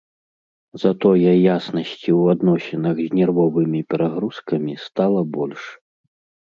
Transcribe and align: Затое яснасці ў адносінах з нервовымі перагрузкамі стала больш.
Затое 0.83 1.31
яснасці 1.41 1.95
ў 1.97 2.21
адносінах 2.37 2.95
з 3.05 3.09
нервовымі 3.21 3.79
перагрузкамі 3.95 4.73
стала 4.87 5.21
больш. 5.39 5.61